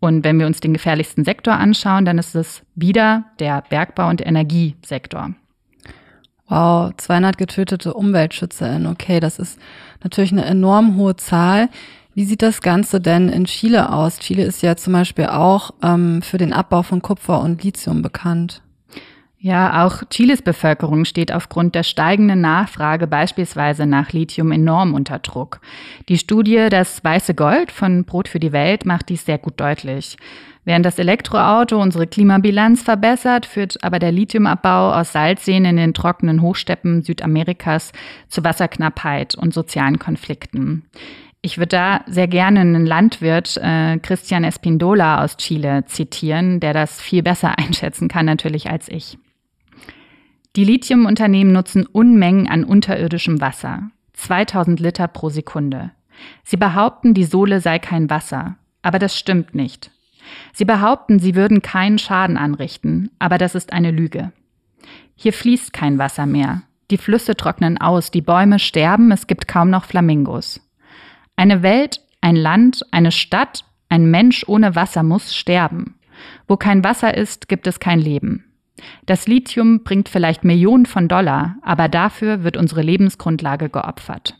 Und 0.00 0.24
wenn 0.24 0.38
wir 0.38 0.46
uns 0.46 0.60
den 0.60 0.72
gefährlichsten 0.72 1.26
Sektor 1.26 1.52
anschauen, 1.52 2.06
dann 2.06 2.16
ist 2.16 2.34
es 2.34 2.62
wieder 2.74 3.24
der 3.38 3.62
Bergbau- 3.68 4.08
und 4.08 4.26
Energiesektor. 4.26 5.32
Wow, 6.48 6.94
200 6.96 7.36
getötete 7.36 7.92
UmweltschützerInnen. 7.92 8.86
Okay, 8.86 9.20
das 9.20 9.38
ist 9.38 9.60
natürlich 10.02 10.32
eine 10.32 10.46
enorm 10.46 10.96
hohe 10.96 11.16
Zahl. 11.16 11.68
Wie 12.16 12.24
sieht 12.24 12.40
das 12.40 12.62
Ganze 12.62 12.98
denn 12.98 13.28
in 13.28 13.44
Chile 13.44 13.92
aus? 13.92 14.20
Chile 14.20 14.44
ist 14.44 14.62
ja 14.62 14.74
zum 14.74 14.94
Beispiel 14.94 15.26
auch 15.26 15.72
ähm, 15.82 16.22
für 16.22 16.38
den 16.38 16.54
Abbau 16.54 16.82
von 16.82 17.02
Kupfer 17.02 17.42
und 17.42 17.62
Lithium 17.62 18.00
bekannt. 18.00 18.62
Ja, 19.38 19.84
auch 19.84 20.02
Chiles 20.08 20.40
Bevölkerung 20.40 21.04
steht 21.04 21.30
aufgrund 21.30 21.74
der 21.74 21.82
steigenden 21.82 22.40
Nachfrage 22.40 23.06
beispielsweise 23.06 23.84
nach 23.84 24.12
Lithium 24.14 24.50
enorm 24.50 24.94
unter 24.94 25.18
Druck. 25.18 25.60
Die 26.08 26.16
Studie 26.16 26.68
Das 26.70 27.04
weiße 27.04 27.34
Gold 27.34 27.70
von 27.70 28.04
Brot 28.04 28.28
für 28.28 28.40
die 28.40 28.52
Welt 28.52 28.86
macht 28.86 29.10
dies 29.10 29.26
sehr 29.26 29.36
gut 29.36 29.60
deutlich. 29.60 30.16
Während 30.64 30.86
das 30.86 30.98
Elektroauto 30.98 31.80
unsere 31.80 32.06
Klimabilanz 32.06 32.82
verbessert, 32.82 33.44
führt 33.44 33.84
aber 33.84 33.98
der 33.98 34.10
Lithiumabbau 34.10 34.94
aus 34.94 35.12
Salzseen 35.12 35.66
in 35.66 35.76
den 35.76 35.92
trockenen 35.92 36.40
Hochsteppen 36.40 37.02
Südamerikas 37.02 37.92
zu 38.28 38.42
Wasserknappheit 38.42 39.34
und 39.34 39.52
sozialen 39.52 39.98
Konflikten. 39.98 40.86
Ich 41.46 41.58
würde 41.58 41.76
da 41.76 42.00
sehr 42.08 42.26
gerne 42.26 42.58
einen 42.58 42.86
Landwirt, 42.86 43.56
äh, 43.58 43.98
Christian 43.98 44.42
Espindola 44.42 45.22
aus 45.22 45.36
Chile, 45.36 45.84
zitieren, 45.86 46.58
der 46.58 46.72
das 46.72 47.00
viel 47.00 47.22
besser 47.22 47.56
einschätzen 47.58 48.08
kann 48.08 48.26
natürlich 48.26 48.68
als 48.68 48.88
ich. 48.88 49.16
Die 50.56 50.64
Lithiumunternehmen 50.64 51.52
nutzen 51.52 51.86
Unmengen 51.86 52.48
an 52.48 52.64
unterirdischem 52.64 53.40
Wasser, 53.40 53.92
2000 54.14 54.80
Liter 54.80 55.06
pro 55.06 55.28
Sekunde. 55.28 55.92
Sie 56.42 56.56
behaupten, 56.56 57.14
die 57.14 57.22
Sohle 57.22 57.60
sei 57.60 57.78
kein 57.78 58.10
Wasser, 58.10 58.56
aber 58.82 58.98
das 58.98 59.16
stimmt 59.16 59.54
nicht. 59.54 59.92
Sie 60.52 60.64
behaupten, 60.64 61.20
sie 61.20 61.36
würden 61.36 61.62
keinen 61.62 62.00
Schaden 62.00 62.38
anrichten, 62.38 63.12
aber 63.20 63.38
das 63.38 63.54
ist 63.54 63.72
eine 63.72 63.92
Lüge. 63.92 64.32
Hier 65.14 65.32
fließt 65.32 65.72
kein 65.72 65.96
Wasser 65.96 66.26
mehr. 66.26 66.62
Die 66.90 66.98
Flüsse 66.98 67.36
trocknen 67.36 67.78
aus, 67.78 68.10
die 68.10 68.20
Bäume 68.20 68.58
sterben, 68.58 69.12
es 69.12 69.28
gibt 69.28 69.46
kaum 69.46 69.70
noch 69.70 69.84
Flamingos. 69.84 70.60
Eine 71.36 71.62
Welt, 71.62 72.00
ein 72.20 72.34
Land, 72.34 72.80
eine 72.90 73.12
Stadt, 73.12 73.64
ein 73.88 74.10
Mensch 74.10 74.44
ohne 74.48 74.74
Wasser 74.74 75.02
muss 75.02 75.36
sterben. 75.36 75.98
Wo 76.48 76.56
kein 76.56 76.82
Wasser 76.82 77.16
ist, 77.16 77.48
gibt 77.48 77.66
es 77.66 77.78
kein 77.78 78.00
Leben. 78.00 78.44
Das 79.04 79.26
Lithium 79.26 79.84
bringt 79.84 80.08
vielleicht 80.08 80.44
Millionen 80.44 80.86
von 80.86 81.08
Dollar, 81.08 81.56
aber 81.62 81.88
dafür 81.88 82.42
wird 82.42 82.56
unsere 82.56 82.82
Lebensgrundlage 82.82 83.68
geopfert. 83.68 84.38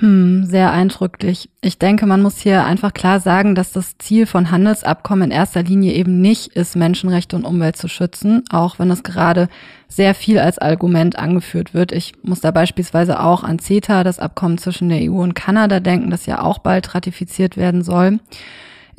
Hm, 0.00 0.44
sehr 0.44 0.70
eindrücklich. 0.70 1.50
Ich 1.60 1.78
denke, 1.78 2.06
man 2.06 2.22
muss 2.22 2.38
hier 2.38 2.64
einfach 2.64 2.94
klar 2.94 3.18
sagen, 3.18 3.56
dass 3.56 3.72
das 3.72 3.98
Ziel 3.98 4.26
von 4.26 4.52
Handelsabkommen 4.52 5.24
in 5.24 5.30
erster 5.32 5.64
Linie 5.64 5.92
eben 5.92 6.20
nicht 6.20 6.54
ist, 6.54 6.76
Menschenrechte 6.76 7.34
und 7.34 7.44
Umwelt 7.44 7.76
zu 7.76 7.88
schützen, 7.88 8.44
auch 8.50 8.78
wenn 8.78 8.92
es 8.92 9.02
gerade 9.02 9.48
sehr 9.88 10.14
viel 10.14 10.38
als 10.38 10.60
Argument 10.60 11.18
angeführt 11.18 11.74
wird. 11.74 11.90
Ich 11.90 12.12
muss 12.22 12.40
da 12.40 12.52
beispielsweise 12.52 13.18
auch 13.18 13.42
an 13.42 13.58
CETA, 13.58 14.04
das 14.04 14.20
Abkommen 14.20 14.58
zwischen 14.58 14.88
der 14.88 15.00
EU 15.10 15.20
und 15.20 15.34
Kanada 15.34 15.80
denken, 15.80 16.10
das 16.10 16.26
ja 16.26 16.42
auch 16.42 16.58
bald 16.58 16.94
ratifiziert 16.94 17.56
werden 17.56 17.82
soll. 17.82 18.20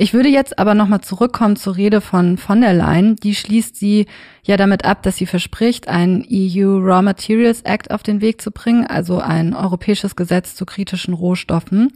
Ich 0.02 0.14
würde 0.14 0.30
jetzt 0.30 0.58
aber 0.60 0.76
nochmal 0.76 1.02
zurückkommen 1.02 1.58
zur 1.58 1.76
Rede 1.76 2.00
von 2.00 2.38
von 2.38 2.62
der 2.62 2.74
Leyen. 2.74 3.18
Die 3.18 3.36
schließt 3.36 3.76
sie 3.76 4.06
ja 4.44 4.56
damit 4.56 4.86
ab, 4.86 5.04
dass 5.04 5.18
sie 5.18 5.26
verspricht, 5.26 5.90
einen 5.90 6.26
EU 6.32 6.78
Raw 6.78 7.02
Materials 7.02 7.64
Act 7.64 7.92
auf 7.92 8.02
den 8.02 8.22
Weg 8.22 8.40
zu 8.42 8.52
bringen, 8.52 8.88
also 8.88 9.20
ein 9.20 9.54
europäisches 9.54 10.16
Gesetz 10.16 10.56
zu 10.56 10.66
kritischen 10.66 11.14
Rohstoffen. 11.14 11.92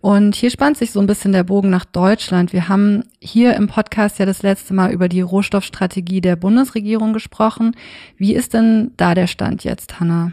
Und 0.00 0.34
hier 0.34 0.48
spannt 0.48 0.78
sich 0.78 0.92
so 0.92 1.00
ein 1.00 1.06
bisschen 1.06 1.32
der 1.32 1.44
Bogen 1.44 1.68
nach 1.68 1.84
Deutschland. 1.84 2.54
Wir 2.54 2.70
haben 2.70 3.02
hier 3.20 3.54
im 3.54 3.68
Podcast 3.68 4.18
ja 4.18 4.24
das 4.24 4.42
letzte 4.42 4.72
Mal 4.72 4.90
über 4.90 5.10
die 5.10 5.20
Rohstoffstrategie 5.20 6.22
der 6.22 6.36
Bundesregierung 6.36 7.12
gesprochen. 7.12 7.76
Wie 8.16 8.34
ist 8.34 8.54
denn 8.54 8.92
da 8.96 9.14
der 9.14 9.26
Stand 9.26 9.62
jetzt, 9.62 10.00
Hanna? 10.00 10.32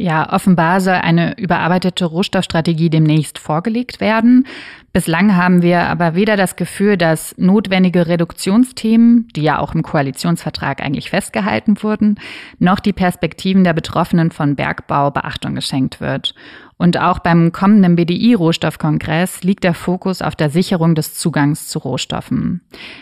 Ja, 0.00 0.32
offenbar 0.32 0.80
soll 0.80 0.94
eine 0.94 1.36
überarbeitete 1.38 2.04
Rohstoffstrategie 2.04 2.88
demnächst 2.88 3.36
vorgelegt 3.36 4.00
werden. 4.00 4.46
Bislang 4.92 5.34
haben 5.34 5.60
wir 5.60 5.80
aber 5.88 6.14
weder 6.14 6.36
das 6.36 6.54
Gefühl, 6.54 6.96
dass 6.96 7.36
notwendige 7.36 8.06
Reduktionsthemen, 8.06 9.26
die 9.34 9.42
ja 9.42 9.58
auch 9.58 9.74
im 9.74 9.82
Koalitionsvertrag 9.82 10.80
eigentlich 10.80 11.10
festgehalten 11.10 11.82
wurden, 11.82 12.20
noch 12.60 12.78
die 12.78 12.92
Perspektiven 12.92 13.64
der 13.64 13.72
Betroffenen 13.72 14.30
von 14.30 14.54
Bergbau 14.54 15.10
Beachtung 15.10 15.56
geschenkt 15.56 16.00
wird. 16.00 16.32
Und 16.78 16.96
auch 16.96 17.18
beim 17.18 17.50
kommenden 17.50 17.96
BDI-Rohstoffkongress 17.96 19.42
liegt 19.42 19.64
der 19.64 19.74
Fokus 19.74 20.22
auf 20.22 20.36
der 20.36 20.48
Sicherung 20.48 20.94
des 20.94 21.14
Zugangs 21.14 21.66
zu 21.66 21.80
Rohstoffen. 21.80 22.60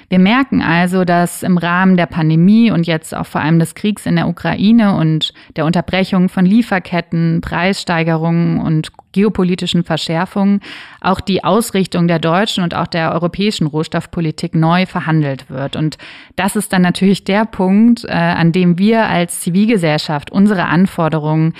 Wir 0.08 0.18
merken 0.18 0.62
also, 0.62 1.04
dass 1.04 1.42
im 1.42 1.58
Rahmen 1.58 1.98
der 1.98 2.06
Pandemie 2.06 2.70
und 2.70 2.86
jetzt 2.86 3.14
auch 3.14 3.26
vor 3.26 3.42
allem 3.42 3.58
des 3.58 3.74
Kriegs 3.74 4.06
in 4.06 4.16
der 4.16 4.28
Ukraine 4.28 4.96
und 4.96 5.34
der 5.56 5.66
Unterbrechung 5.66 6.30
von 6.30 6.46
Lieferketten, 6.46 7.42
Preissteigerungen 7.42 8.60
und 8.60 8.92
geopolitischen 9.12 9.84
Verschärfungen 9.84 10.60
auch 11.00 11.20
die 11.20 11.44
Ausrichtung 11.44 12.08
der 12.08 12.18
deutschen 12.18 12.64
und 12.64 12.74
auch 12.74 12.86
der 12.86 13.12
europäischen 13.12 13.66
Rohstoffpolitik 13.66 14.54
neu 14.54 14.86
verhandelt 14.86 15.50
wird. 15.50 15.76
Und 15.76 15.96
das 16.34 16.56
ist 16.56 16.72
dann 16.72 16.82
natürlich 16.82 17.24
der 17.24 17.44
Punkt, 17.44 18.04
äh, 18.04 18.12
an 18.12 18.52
dem 18.52 18.78
wir 18.78 19.06
als 19.06 19.40
Zivilgesellschaft 19.40 20.30
unsere 20.30 20.64
Anforderungen 20.64 21.54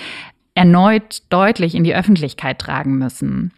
erneut 0.57 1.23
deutlich 1.29 1.75
in 1.75 1.85
die 1.85 1.95
Öffentlichkeit 1.95 2.59
tragen 2.59 2.97
müssen. 2.97 3.53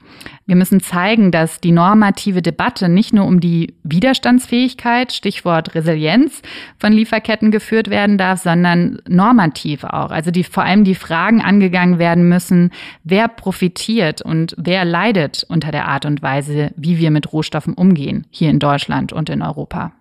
Wir 0.46 0.56
müssen 0.56 0.80
zeigen, 0.80 1.30
dass 1.30 1.60
die 1.60 1.70
normative 1.70 2.42
Debatte 2.42 2.88
nicht 2.88 3.14
nur 3.14 3.24
um 3.24 3.38
die 3.38 3.74
Widerstandsfähigkeit, 3.84 5.12
Stichwort 5.12 5.76
Resilienz 5.76 6.42
von 6.78 6.92
Lieferketten 6.92 7.52
geführt 7.52 7.88
werden 7.88 8.18
darf, 8.18 8.40
sondern 8.40 9.00
normativ 9.08 9.84
auch. 9.84 10.10
Also 10.10 10.32
die, 10.32 10.42
vor 10.42 10.64
allem 10.64 10.82
die 10.82 10.96
Fragen 10.96 11.40
angegangen 11.40 12.00
werden 12.00 12.28
müssen, 12.28 12.72
wer 13.04 13.28
profitiert 13.28 14.20
und 14.20 14.56
wer 14.58 14.84
leidet 14.84 15.46
unter 15.48 15.70
der 15.70 15.86
Art 15.86 16.04
und 16.04 16.20
Weise, 16.20 16.72
wie 16.76 16.98
wir 16.98 17.12
mit 17.12 17.32
Rohstoffen 17.32 17.74
umgehen, 17.74 18.26
hier 18.30 18.50
in 18.50 18.58
Deutschland 18.58 19.12
und 19.12 19.30
in 19.30 19.40
Europa. 19.40 19.92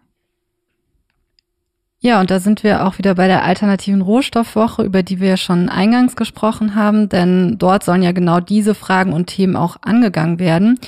Ja, 2.00 2.20
und 2.20 2.30
da 2.30 2.40
sind 2.40 2.64
wir 2.64 2.86
auch 2.86 3.00
wieder 3.00 3.16
bei 3.16 3.28
der 3.28 3.44
alternativen 3.44 4.02
Rohstoffwoche, 4.02 4.84
über 4.84 5.02
die 5.02 5.20
wir 5.20 5.36
schon 5.36 5.68
eingangs 5.68 6.16
gesprochen 6.16 6.76
haben, 6.76 7.10
denn 7.10 7.58
dort 7.58 7.84
sollen 7.84 8.04
ja 8.04 8.12
genau 8.12 8.40
diese 8.40 8.76
Fragen 8.76 9.14
und 9.14 9.28
Themen 9.28 9.56
auch 9.56 9.78
angegangen 9.82 10.38
werden. 10.38 10.80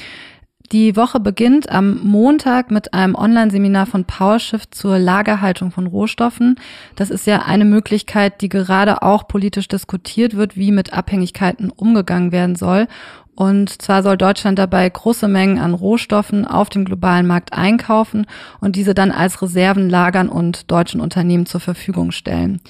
Die 0.72 0.96
Woche 0.96 1.20
beginnt 1.20 1.72
am 1.72 2.00
Montag 2.04 2.70
mit 2.70 2.94
einem 2.94 3.16
Online-Seminar 3.16 3.88
von 3.88 4.06
PowerShift 4.06 4.76
zur 4.76 5.00
Lagerhaltung 5.00 5.72
von 5.72 5.88
Rohstoffen. 5.88 6.60
Das 6.96 7.10
ist 7.10 7.26
ja 7.26 7.40
eine 7.40 7.66
Möglichkeit, 7.66 8.42
die 8.42 8.50
gerade 8.50 9.02
auch 9.02 9.28
politisch 9.28 9.68
diskutiert 9.68 10.36
wird, 10.36 10.58
wie 10.58 10.72
mit 10.72 10.94
Abhängigkeiten 10.94 11.72
umgegangen 11.72 12.32
werden 12.32 12.56
soll. 12.56 12.88
Und 13.34 13.82
zwar 13.82 14.04
soll 14.04 14.16
Deutschland 14.16 14.60
dabei 14.60 14.88
große 14.88 15.28
Mengen 15.28 15.58
an 15.58 15.74
Rohstoffen 15.74 16.46
auf 16.46 16.70
dem 16.70 16.86
globalen 16.86 17.26
Markt 17.26 17.54
einkaufen 17.54 18.28
und 18.60 18.76
diese 18.76 18.94
dann 18.94 19.12
als 19.12 19.42
Reserven 19.42 19.90
lagern 19.90 20.30
und 20.30 20.70
deutschen 20.70 21.02
Unternehmen 21.02 21.48
zur 21.48 21.62
Verfügung 21.62 22.12
stellen. 22.12 22.62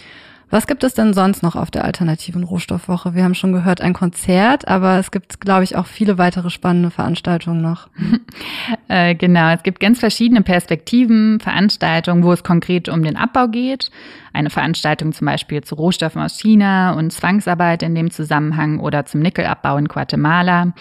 Was 0.51 0.65
gibt 0.65 0.83
es 0.83 0.95
denn 0.95 1.13
sonst 1.13 1.43
noch 1.43 1.55
auf 1.55 1.69
der 1.69 1.85
alternativen 1.85 2.43
Rohstoffwoche? 2.43 3.13
Wir 3.13 3.23
haben 3.23 3.35
schon 3.35 3.53
gehört, 3.53 3.81
ein 3.81 3.93
Konzert, 3.93 4.67
aber 4.67 4.97
es 4.97 5.11
gibt, 5.11 5.39
glaube 5.39 5.63
ich, 5.63 5.75
auch 5.75 5.85
viele 5.85 6.17
weitere 6.17 6.49
spannende 6.49 6.89
Veranstaltungen 6.89 7.61
noch. 7.61 7.87
äh, 8.87 9.13
genau, 9.13 9.51
es 9.51 9.61
gibt 9.61 9.79
ganz 9.79 9.99
verschiedene 9.99 10.41
Perspektiven, 10.41 11.39
Veranstaltungen, 11.39 12.23
wo 12.23 12.33
es 12.33 12.43
konkret 12.43 12.89
um 12.89 13.03
den 13.03 13.15
Abbau 13.15 13.47
geht. 13.47 13.91
Eine 14.33 14.49
Veranstaltung 14.49 15.13
zum 15.13 15.25
Beispiel 15.25 15.63
zu 15.63 15.75
Rohstoffen 15.75 16.21
aus 16.21 16.39
China 16.39 16.93
und 16.93 17.13
Zwangsarbeit 17.13 17.83
in 17.83 17.93
dem 17.93 18.09
Zusammenhang 18.09 18.79
oder 18.79 19.05
zum 19.05 19.21
Nickelabbau 19.21 19.77
in 19.77 19.87
Guatemala. 19.87 20.73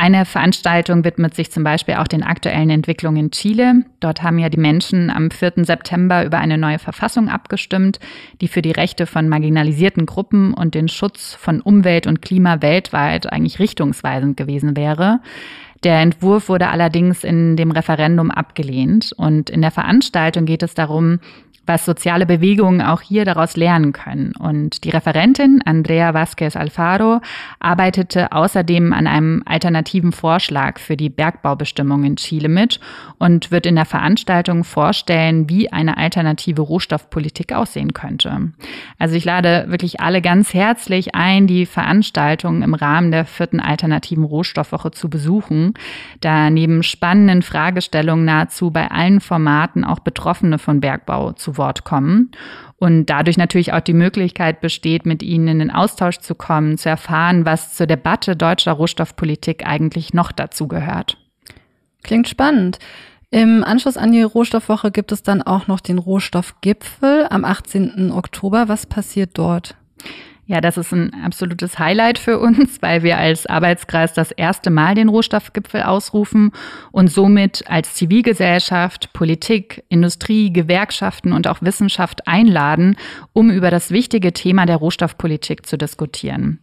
Eine 0.00 0.26
Veranstaltung 0.26 1.02
widmet 1.02 1.34
sich 1.34 1.50
zum 1.50 1.64
Beispiel 1.64 1.94
auch 1.94 2.06
den 2.06 2.22
aktuellen 2.22 2.70
Entwicklungen 2.70 3.16
in 3.16 3.30
Chile. 3.32 3.82
Dort 3.98 4.22
haben 4.22 4.38
ja 4.38 4.48
die 4.48 4.56
Menschen 4.56 5.10
am 5.10 5.32
4. 5.32 5.64
September 5.64 6.24
über 6.24 6.38
eine 6.38 6.56
neue 6.56 6.78
Verfassung 6.78 7.28
abgestimmt, 7.28 7.98
die 8.40 8.46
für 8.46 8.62
die 8.62 8.70
Rechte 8.70 9.06
von 9.06 9.28
marginalisierten 9.28 10.06
Gruppen 10.06 10.54
und 10.54 10.76
den 10.76 10.86
Schutz 10.86 11.34
von 11.34 11.60
Umwelt 11.60 12.06
und 12.06 12.22
Klima 12.22 12.62
weltweit 12.62 13.32
eigentlich 13.32 13.58
richtungsweisend 13.58 14.36
gewesen 14.36 14.76
wäre. 14.76 15.18
Der 15.82 16.00
Entwurf 16.00 16.48
wurde 16.48 16.68
allerdings 16.68 17.24
in 17.24 17.56
dem 17.56 17.72
Referendum 17.72 18.30
abgelehnt. 18.30 19.12
Und 19.16 19.50
in 19.50 19.62
der 19.62 19.72
Veranstaltung 19.72 20.44
geht 20.44 20.62
es 20.62 20.74
darum, 20.74 21.18
was 21.68 21.84
soziale 21.84 22.26
Bewegungen 22.26 22.80
auch 22.80 23.02
hier 23.02 23.24
daraus 23.24 23.56
lernen 23.56 23.92
können. 23.92 24.32
Und 24.38 24.84
die 24.84 24.90
Referentin 24.90 25.60
Andrea 25.64 26.10
Vázquez 26.10 26.56
Alfaro 26.56 27.20
arbeitete 27.60 28.32
außerdem 28.32 28.92
an 28.92 29.06
einem 29.06 29.42
alternativen 29.44 30.12
Vorschlag 30.12 30.78
für 30.78 30.96
die 30.96 31.10
Bergbaubestimmung 31.10 32.04
in 32.04 32.16
Chile 32.16 32.48
mit 32.48 32.80
und 33.18 33.50
wird 33.50 33.66
in 33.66 33.76
der 33.76 33.84
Veranstaltung 33.84 34.64
vorstellen, 34.64 35.48
wie 35.50 35.70
eine 35.70 35.98
alternative 35.98 36.62
Rohstoffpolitik 36.62 37.52
aussehen 37.52 37.92
könnte. 37.92 38.52
Also 38.98 39.14
ich 39.14 39.24
lade 39.24 39.66
wirklich 39.68 40.00
alle 40.00 40.22
ganz 40.22 40.54
herzlich 40.54 41.14
ein, 41.14 41.46
die 41.46 41.66
Veranstaltung 41.66 42.62
im 42.62 42.74
Rahmen 42.74 43.10
der 43.10 43.26
vierten 43.26 43.60
alternativen 43.60 44.24
Rohstoffwoche 44.24 44.90
zu 44.90 45.10
besuchen, 45.10 45.74
da 46.20 46.48
neben 46.50 46.82
spannenden 46.82 47.42
Fragestellungen 47.42 48.24
nahezu 48.24 48.70
bei 48.70 48.90
allen 48.90 49.20
Formaten 49.20 49.84
auch 49.84 49.98
Betroffene 49.98 50.58
von 50.58 50.80
Bergbau 50.80 51.32
zu 51.32 51.57
Wort 51.58 51.84
kommen 51.84 52.30
und 52.76 53.06
dadurch 53.06 53.36
natürlich 53.36 53.72
auch 53.72 53.80
die 53.80 53.94
Möglichkeit 53.94 54.60
besteht, 54.60 55.04
mit 55.04 55.22
ihnen 55.22 55.48
in 55.48 55.58
den 55.58 55.70
Austausch 55.70 56.18
zu 56.18 56.34
kommen, 56.34 56.78
zu 56.78 56.88
erfahren, 56.88 57.44
was 57.44 57.74
zur 57.74 57.86
Debatte 57.86 58.36
deutscher 58.36 58.72
Rohstoffpolitik 58.72 59.66
eigentlich 59.66 60.14
noch 60.14 60.32
dazu 60.32 60.68
gehört. 60.68 61.18
Klingt 62.02 62.28
spannend. 62.28 62.78
Im 63.30 63.62
Anschluss 63.62 63.98
an 63.98 64.12
die 64.12 64.22
Rohstoffwoche 64.22 64.90
gibt 64.90 65.12
es 65.12 65.22
dann 65.22 65.42
auch 65.42 65.66
noch 65.66 65.80
den 65.80 65.98
Rohstoffgipfel 65.98 67.26
am 67.28 67.44
18. 67.44 68.10
Oktober. 68.10 68.68
Was 68.68 68.86
passiert 68.86 69.32
dort? 69.34 69.76
Ja, 70.50 70.62
das 70.62 70.78
ist 70.78 70.92
ein 70.92 71.12
absolutes 71.22 71.78
Highlight 71.78 72.18
für 72.18 72.38
uns, 72.38 72.78
weil 72.80 73.02
wir 73.02 73.18
als 73.18 73.44
Arbeitskreis 73.44 74.14
das 74.14 74.32
erste 74.32 74.70
Mal 74.70 74.94
den 74.94 75.10
Rohstoffgipfel 75.10 75.82
ausrufen 75.82 76.52
und 76.90 77.12
somit 77.12 77.64
als 77.68 77.92
Zivilgesellschaft, 77.94 79.12
Politik, 79.12 79.84
Industrie, 79.90 80.50
Gewerkschaften 80.50 81.34
und 81.34 81.46
auch 81.48 81.60
Wissenschaft 81.60 82.26
einladen, 82.26 82.96
um 83.34 83.50
über 83.50 83.70
das 83.70 83.90
wichtige 83.90 84.32
Thema 84.32 84.64
der 84.64 84.76
Rohstoffpolitik 84.76 85.66
zu 85.66 85.76
diskutieren. 85.76 86.60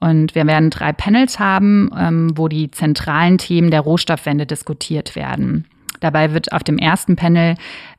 Und 0.00 0.34
wir 0.34 0.46
werden 0.46 0.70
drei 0.70 0.94
Panels 0.94 1.38
haben, 1.38 1.90
ähm, 1.94 2.32
wo 2.36 2.48
die 2.48 2.70
zentralen 2.70 3.36
Themen 3.36 3.70
der 3.70 3.82
Rohstoffwende 3.82 4.46
diskutiert 4.46 5.14
werden. 5.14 5.66
Dabei 6.00 6.32
wird 6.32 6.52
auf 6.52 6.62
dem 6.62 6.78
ersten 6.78 7.16
Panel 7.16 7.56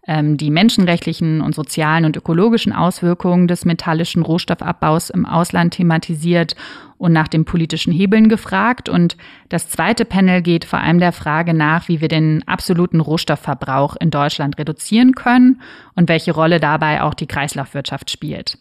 die 0.08 0.52
menschenrechtlichen 0.52 1.42
und 1.42 1.54
sozialen 1.54 2.06
und 2.06 2.16
ökologischen 2.16 2.72
Auswirkungen 2.72 3.48
des 3.48 3.66
metallischen 3.66 4.22
Rohstoffabbaus 4.22 5.10
im 5.10 5.26
Ausland 5.26 5.74
thematisiert 5.74 6.56
und 6.98 7.14
nach 7.14 7.28
den 7.28 7.46
politischen 7.46 7.94
Hebeln 7.94 8.30
gefragt. 8.30 8.90
Und 8.90 9.18
das 9.50 9.70
zweite 9.70 10.06
Panel 10.06 10.42
geht 10.42 10.66
vor 10.66 10.80
allem 10.80 11.00
der 11.00 11.12
Frage 11.12 11.54
nach, 11.54 11.88
wie 11.88 12.02
wir 12.02 12.08
den 12.08 12.48
absoluten 12.48 13.02
Rohstoffverbrauch 13.02 13.96
in 14.00 14.10
Deutschland 14.10 14.58
reduzieren 14.58 15.14
können 15.14 15.62
und 15.96 16.10
welche 16.10 16.32
Rolle 16.32 16.60
dabei 16.60 17.04
auch 17.04 17.14
die 17.14 17.28
Kreislaufwirtschaft 17.28 18.10
spielt. 18.10 18.58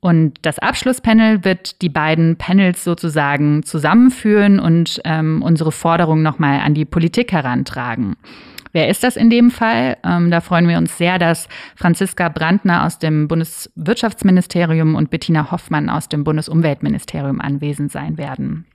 Und 0.00 0.34
das 0.42 0.58
Abschlusspanel 0.58 1.44
wird 1.46 1.80
die 1.80 1.88
beiden 1.88 2.36
Panels 2.36 2.84
sozusagen 2.84 3.62
zusammenführen 3.62 4.60
und 4.60 5.00
ähm, 5.04 5.40
unsere 5.40 5.72
Forderungen 5.72 6.22
nochmal 6.22 6.60
an 6.60 6.74
die 6.74 6.84
Politik 6.84 7.32
herantragen. 7.32 8.16
Wer 8.74 8.88
ist 8.88 9.04
das 9.04 9.14
in 9.14 9.30
dem 9.30 9.52
Fall? 9.52 9.96
Ähm, 10.04 10.32
da 10.32 10.40
freuen 10.40 10.66
wir 10.66 10.78
uns 10.78 10.98
sehr, 10.98 11.20
dass 11.20 11.48
Franziska 11.76 12.28
Brandner 12.28 12.84
aus 12.84 12.98
dem 12.98 13.28
Bundeswirtschaftsministerium 13.28 14.96
und 14.96 15.10
Bettina 15.10 15.52
Hoffmann 15.52 15.88
aus 15.88 16.08
dem 16.08 16.24
Bundesumweltministerium 16.24 17.40
anwesend 17.40 17.92
sein 17.92 18.18
werden. 18.18 18.66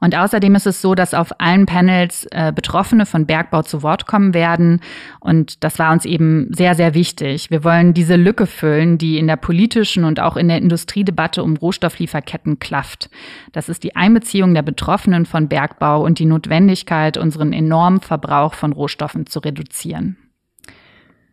Und 0.00 0.16
außerdem 0.16 0.54
ist 0.54 0.66
es 0.66 0.80
so, 0.80 0.94
dass 0.94 1.12
auf 1.12 1.40
allen 1.40 1.66
Panels 1.66 2.26
äh, 2.30 2.52
Betroffene 2.54 3.04
von 3.04 3.26
Bergbau 3.26 3.62
zu 3.62 3.82
Wort 3.82 4.06
kommen 4.06 4.32
werden. 4.32 4.80
Und 5.20 5.62
das 5.62 5.78
war 5.78 5.92
uns 5.92 6.06
eben 6.06 6.48
sehr, 6.54 6.74
sehr 6.74 6.94
wichtig. 6.94 7.50
Wir 7.50 7.64
wollen 7.64 7.92
diese 7.92 8.16
Lücke 8.16 8.46
füllen, 8.46 8.96
die 8.96 9.18
in 9.18 9.26
der 9.26 9.36
politischen 9.36 10.04
und 10.04 10.18
auch 10.18 10.36
in 10.36 10.48
der 10.48 10.58
Industriedebatte 10.58 11.42
um 11.42 11.56
Rohstofflieferketten 11.56 12.58
klafft. 12.58 13.10
Das 13.52 13.68
ist 13.68 13.84
die 13.84 13.94
Einbeziehung 13.94 14.54
der 14.54 14.62
Betroffenen 14.62 15.26
von 15.26 15.48
Bergbau 15.48 16.02
und 16.02 16.18
die 16.18 16.26
Notwendigkeit, 16.26 17.18
unseren 17.18 17.52
enormen 17.52 18.00
Verbrauch 18.00 18.54
von 18.54 18.72
Rohstoffen 18.72 19.26
zu 19.26 19.40
reduzieren. 19.40 20.16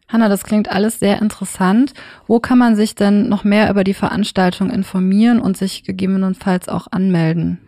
Hanna, 0.10 0.30
das 0.30 0.44
klingt 0.44 0.70
alles 0.70 1.00
sehr 1.00 1.22
interessant. 1.22 1.94
Wo 2.28 2.40
kann 2.40 2.58
man 2.58 2.76
sich 2.76 2.96
denn 2.96 3.28
noch 3.28 3.44
mehr 3.44 3.70
über 3.70 3.84
die 3.84 3.94
Veranstaltung 3.94 4.70
informieren 4.70 5.40
und 5.40 5.58
sich 5.58 5.84
gegebenenfalls 5.84 6.70
auch 6.70 6.88
anmelden? 6.92 7.60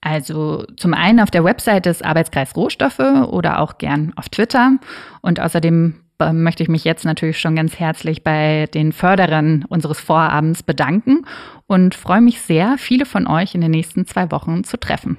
Also 0.00 0.64
zum 0.76 0.94
einen 0.94 1.20
auf 1.20 1.30
der 1.30 1.44
Website 1.44 1.86
des 1.86 2.02
Arbeitskreis 2.02 2.54
Rohstoffe 2.56 3.00
oder 3.00 3.60
auch 3.60 3.78
gern 3.78 4.12
auf 4.16 4.28
Twitter. 4.28 4.76
Und 5.22 5.40
außerdem 5.40 5.94
äh, 6.20 6.32
möchte 6.32 6.62
ich 6.62 6.68
mich 6.68 6.84
jetzt 6.84 7.04
natürlich 7.04 7.40
schon 7.40 7.56
ganz 7.56 7.78
herzlich 7.78 8.22
bei 8.22 8.66
den 8.72 8.92
Förderern 8.92 9.64
unseres 9.68 10.00
Vorabends 10.00 10.62
bedanken 10.62 11.26
und 11.66 11.94
freue 11.94 12.20
mich 12.20 12.40
sehr, 12.40 12.76
viele 12.78 13.06
von 13.06 13.26
euch 13.26 13.54
in 13.54 13.60
den 13.60 13.70
nächsten 13.72 14.06
zwei 14.06 14.30
Wochen 14.30 14.64
zu 14.64 14.78
treffen. 14.78 15.16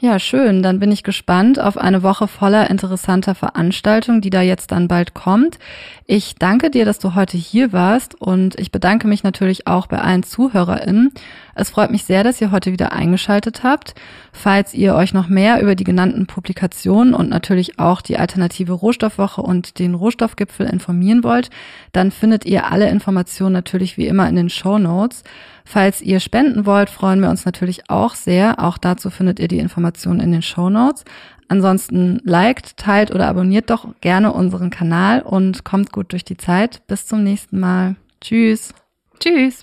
Ja, 0.00 0.20
schön. 0.20 0.62
Dann 0.62 0.78
bin 0.78 0.92
ich 0.92 1.02
gespannt 1.02 1.58
auf 1.58 1.76
eine 1.76 2.04
Woche 2.04 2.28
voller 2.28 2.70
interessanter 2.70 3.34
Veranstaltungen, 3.34 4.20
die 4.20 4.30
da 4.30 4.42
jetzt 4.42 4.70
dann 4.70 4.86
bald 4.86 5.12
kommt. 5.12 5.58
Ich 6.06 6.36
danke 6.36 6.70
dir, 6.70 6.84
dass 6.84 7.00
du 7.00 7.16
heute 7.16 7.36
hier 7.36 7.72
warst 7.72 8.14
und 8.14 8.56
ich 8.60 8.70
bedanke 8.70 9.08
mich 9.08 9.24
natürlich 9.24 9.66
auch 9.66 9.88
bei 9.88 9.98
allen 9.98 10.22
ZuhörerInnen. 10.22 11.10
Es 11.56 11.70
freut 11.70 11.90
mich 11.90 12.04
sehr, 12.04 12.22
dass 12.22 12.40
ihr 12.40 12.52
heute 12.52 12.70
wieder 12.70 12.92
eingeschaltet 12.92 13.64
habt. 13.64 13.96
Falls 14.32 14.72
ihr 14.72 14.94
euch 14.94 15.12
noch 15.12 15.26
mehr 15.26 15.60
über 15.60 15.74
die 15.74 15.82
genannten 15.82 16.28
Publikationen 16.28 17.12
und 17.12 17.28
natürlich 17.28 17.80
auch 17.80 18.00
die 18.00 18.18
alternative 18.18 18.74
Rohstoffwoche 18.74 19.42
und 19.42 19.80
den 19.80 19.94
Rohstoffgipfel 19.94 20.66
informieren 20.66 21.24
wollt, 21.24 21.50
dann 21.90 22.12
findet 22.12 22.44
ihr 22.44 22.70
alle 22.70 22.88
Informationen 22.88 23.52
natürlich 23.52 23.96
wie 23.96 24.06
immer 24.06 24.28
in 24.28 24.36
den 24.36 24.48
Show 24.48 24.78
Notes. 24.78 25.24
Falls 25.70 26.00
ihr 26.00 26.18
spenden 26.18 26.64
wollt, 26.64 26.88
freuen 26.88 27.20
wir 27.20 27.28
uns 27.28 27.44
natürlich 27.44 27.90
auch 27.90 28.14
sehr. 28.14 28.58
Auch 28.64 28.78
dazu 28.78 29.10
findet 29.10 29.38
ihr 29.38 29.48
die 29.48 29.58
Informationen 29.58 30.18
in 30.18 30.32
den 30.32 30.40
Show 30.40 30.70
Notes. 30.70 31.04
Ansonsten 31.48 32.22
liked, 32.24 32.78
teilt 32.78 33.10
oder 33.10 33.28
abonniert 33.28 33.68
doch 33.68 33.86
gerne 34.00 34.32
unseren 34.32 34.70
Kanal 34.70 35.20
und 35.20 35.64
kommt 35.64 35.92
gut 35.92 36.12
durch 36.12 36.24
die 36.24 36.38
Zeit. 36.38 36.80
Bis 36.86 37.06
zum 37.06 37.22
nächsten 37.22 37.60
Mal. 37.60 37.96
Tschüss. 38.22 38.72
Tschüss. 39.20 39.62